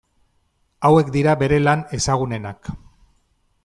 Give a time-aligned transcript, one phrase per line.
[0.89, 2.77] Hauek dira bere lan ezagunenak.